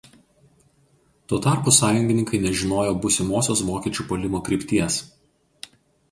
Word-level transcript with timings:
Tuo 1.31 1.37
tarpu 1.45 1.73
Sąjungininkai 1.79 2.39
nežinojo 2.45 2.95
būsimosios 3.03 3.61
vokiečių 3.67 4.05
puolimo 4.13 4.41
krypties. 4.49 4.97